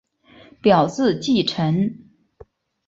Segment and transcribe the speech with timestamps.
[0.63, 2.09] 表字稷臣。